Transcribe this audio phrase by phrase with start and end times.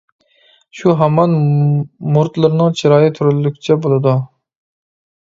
[0.79, 1.35] شۇ ھامان
[2.15, 4.21] مۇرىتلىرىنىڭ چىرايى تۈرلۈكچە بولىدۇ.